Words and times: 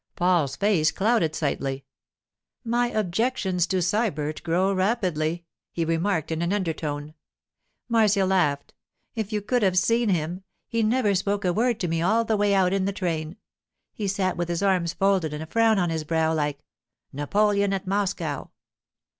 Paul's 0.15 0.55
face 0.55 0.89
clouded 0.91 1.35
slightly. 1.35 1.85
'My 2.65 2.87
objections 2.87 3.67
to 3.67 3.83
Sybert 3.83 4.41
grow 4.41 4.73
rapidly,' 4.73 5.45
he 5.71 5.85
remarked 5.85 6.31
in 6.31 6.41
an 6.41 6.51
undertone. 6.51 7.13
Marcia 7.87 8.25
laughed. 8.25 8.73
'If 9.13 9.31
you 9.31 9.43
could 9.43 9.61
have 9.61 9.77
seen 9.77 10.09
him! 10.09 10.41
He 10.67 10.81
never 10.81 11.13
spoke 11.13 11.45
a 11.45 11.53
word 11.53 11.79
to 11.81 11.87
me 11.87 12.01
all 12.01 12.25
the 12.25 12.35
way 12.35 12.55
out 12.55 12.73
in 12.73 12.85
the 12.85 12.91
train. 12.93 13.37
He 13.93 14.07
sat 14.07 14.37
with 14.37 14.49
his 14.49 14.63
arms 14.63 14.91
folded 14.91 15.35
and 15.35 15.43
a 15.43 15.45
frown 15.45 15.77
on 15.77 15.91
his 15.91 16.03
brow, 16.03 16.33
like—Napoleon 16.33 17.71
at 17.71 17.85
Moscow. 17.85 18.49